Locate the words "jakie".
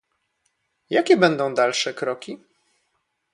0.89-1.17